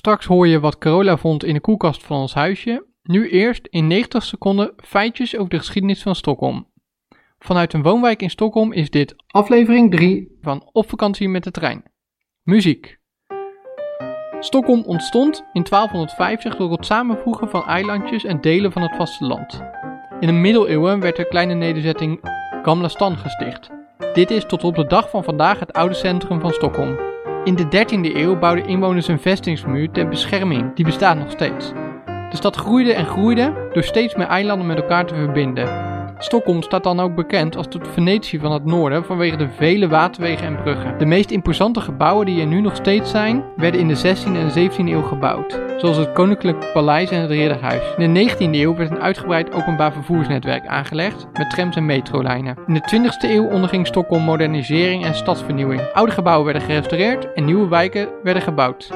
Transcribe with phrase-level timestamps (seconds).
[0.00, 2.86] Straks hoor je wat Carola vond in de koelkast van ons huisje.
[3.02, 6.66] Nu eerst in 90 seconden feitjes over de geschiedenis van Stockholm.
[7.38, 11.82] Vanuit een woonwijk in Stockholm is dit aflevering 3 van Op vakantie met de trein.
[12.42, 12.98] Muziek.
[14.38, 19.62] Stockholm ontstond in 1250 door het samenvoegen van eilandjes en delen van het vasteland.
[20.20, 22.20] In de middeleeuwen werd de kleine nederzetting
[22.62, 23.70] Gamla Stan gesticht.
[24.12, 27.10] Dit is tot op de dag van vandaag het oude centrum van Stockholm.
[27.44, 31.72] In de 13e eeuw bouwden inwoners een vestingsmuur ter bescherming, die bestaat nog steeds.
[32.04, 35.89] De stad groeide en groeide door steeds meer eilanden met elkaar te verbinden.
[36.22, 40.46] Stockholm staat dan ook bekend als het Venetië van het noorden vanwege de vele waterwegen
[40.46, 40.98] en bruggen.
[40.98, 44.70] De meest imposante gebouwen die er nu nog steeds zijn, werden in de 16e en
[44.70, 47.82] 17e eeuw gebouwd, zoals het Koninklijk Paleis en het Ridderhuis.
[47.96, 52.56] In de 19e eeuw werd een uitgebreid openbaar vervoersnetwerk aangelegd met trams en metrolijnen.
[52.66, 55.80] In de 20e eeuw onderging Stockholm modernisering en stadsvernieuwing.
[55.92, 58.90] Oude gebouwen werden gerestaureerd en nieuwe wijken werden gebouwd.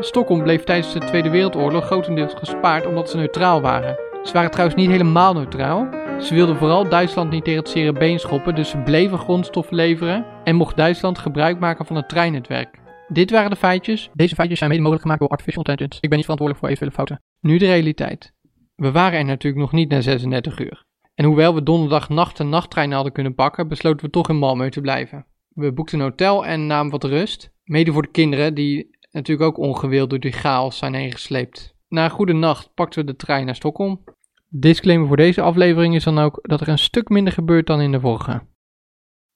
[0.00, 3.98] Stockholm bleef tijdens de Tweede Wereldoorlog grotendeels gespaard omdat ze neutraal waren.
[4.22, 5.88] Ze waren trouwens niet helemaal neutraal.
[6.20, 10.56] Ze wilden vooral Duitsland niet tegen het zere schoppen, dus ze bleven grondstoffen leveren en
[10.56, 12.78] mocht Duitsland gebruik maken van het treinnetwerk.
[13.08, 14.10] Dit waren de feitjes.
[14.12, 16.02] Deze feitjes zijn mede mogelijk gemaakt door artificial intelligence.
[16.02, 17.22] Ik ben niet verantwoordelijk voor eventuele fouten.
[17.40, 18.32] Nu de realiteit.
[18.74, 20.84] We waren er natuurlijk nog niet na 36 uur.
[21.14, 24.68] En hoewel we donderdag nacht een nachttrein hadden kunnen pakken, besloten we toch in Malmö
[24.68, 25.26] te blijven.
[25.48, 27.50] We boekten een hotel en namen wat rust.
[27.64, 31.74] Mede voor de kinderen, die natuurlijk ook ongewild door die chaos zijn heen gesleept.
[31.88, 34.04] Na een goede nacht pakten we de trein naar Stockholm.
[34.58, 37.92] Disclaimer voor deze aflevering is dan ook dat er een stuk minder gebeurt dan in
[37.92, 38.42] de vorige.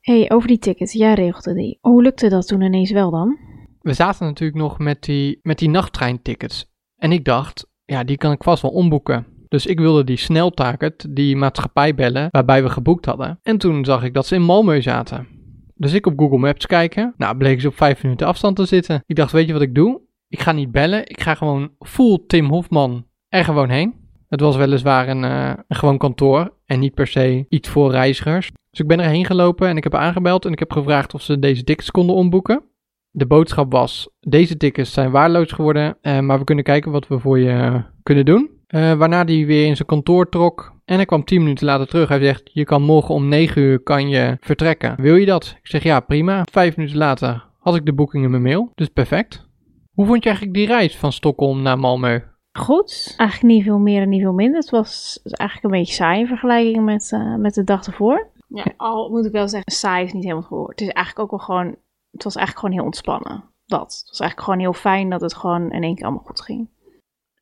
[0.00, 0.92] hey, over die tickets.
[0.92, 1.78] Jij regelde die.
[1.80, 3.38] Hoe lukte dat toen ineens wel dan?
[3.80, 6.72] We zaten natuurlijk nog met die, met die nachttrein-tickets.
[6.96, 9.26] En ik dacht, ja, die kan ik vast wel omboeken.
[9.48, 13.38] Dus ik wilde die sneltaket, die maatschappij bellen, waarbij we geboekt hadden.
[13.42, 15.26] En toen zag ik dat ze in Malmö zaten.
[15.74, 17.14] Dus ik op Google Maps kijken.
[17.16, 19.02] Nou, bleek ze op 5 minuten afstand te zitten.
[19.06, 20.00] Ik dacht, weet je wat ik doe?
[20.28, 21.08] Ik ga niet bellen.
[21.08, 23.99] Ik ga gewoon full Tim Hofman er gewoon heen.
[24.30, 28.50] Het was weliswaar een, uh, een gewoon kantoor en niet per se iets voor reizigers.
[28.70, 31.38] Dus ik ben erheen gelopen en ik heb aangebeld en ik heb gevraagd of ze
[31.38, 32.62] deze tickets konden omboeken.
[33.10, 37.18] De boodschap was: deze tickets zijn waardeloos geworden, uh, maar we kunnen kijken wat we
[37.18, 38.50] voor je kunnen doen.
[38.68, 42.08] Waarna hij weer in zijn kantoor trok en hij kwam 10 minuten later terug.
[42.08, 44.94] Hij zegt: Je kan morgen om 9 uur kan je vertrekken.
[45.00, 45.56] Wil je dat?
[45.58, 46.44] Ik zeg: Ja, prima.
[46.50, 49.48] Vijf minuten later had ik de boeking in mijn mail, dus perfect.
[49.90, 52.29] Hoe vond je eigenlijk die reis van Stockholm naar Malmö?
[52.52, 53.14] Goed.
[53.16, 54.60] Eigenlijk niet veel meer en niet veel minder.
[54.60, 58.30] Het was eigenlijk een beetje saai in vergelijking met, uh, met de dag ervoor.
[58.48, 60.70] Ja, al moet ik wel zeggen, saai is niet helemaal het woord.
[60.70, 61.76] Het is eigenlijk ook wel gewoon,
[62.10, 63.44] het was eigenlijk gewoon heel ontspannen.
[63.66, 63.80] Dat.
[63.80, 66.68] Het was eigenlijk gewoon heel fijn dat het gewoon in één keer allemaal goed ging.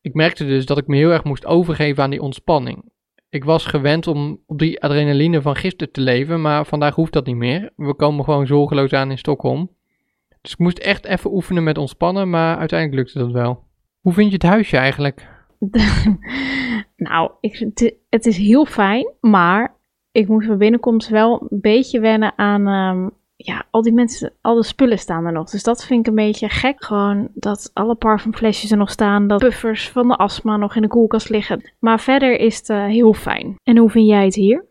[0.00, 2.92] Ik merkte dus dat ik me heel erg moest overgeven aan die ontspanning.
[3.28, 7.26] Ik was gewend om op die adrenaline van gisteren te leven, maar vandaag hoeft dat
[7.26, 7.72] niet meer.
[7.76, 9.70] We komen gewoon zorgeloos aan in Stockholm.
[10.40, 13.65] Dus ik moest echt even oefenen met ontspannen, maar uiteindelijk lukte dat wel.
[14.06, 15.28] Hoe vind je het huisje eigenlijk?
[17.08, 17.70] nou, ik,
[18.08, 19.76] het is heel fijn, maar
[20.12, 24.54] ik moest bij binnenkomst wel een beetje wennen aan, um, ja, al die mensen, al
[24.54, 25.50] de spullen staan er nog.
[25.50, 26.84] Dus dat vind ik een beetje gek.
[26.84, 30.88] Gewoon dat alle parfumflesjes er nog staan, dat buffers van de astma nog in de
[30.88, 31.72] koelkast liggen.
[31.78, 33.58] Maar verder is het uh, heel fijn.
[33.62, 34.64] En hoe vind jij het hier?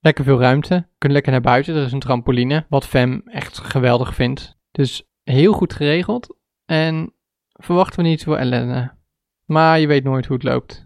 [0.00, 0.74] Lekker veel ruimte.
[0.74, 1.74] Je kunt lekker naar buiten.
[1.74, 4.58] Er is een trampoline, wat Fem echt geweldig vindt.
[4.70, 6.36] Dus heel goed geregeld.
[6.64, 7.14] En
[7.56, 8.94] verwachten we niet zoveel ellende.
[9.44, 10.85] Maar je weet nooit hoe het loopt.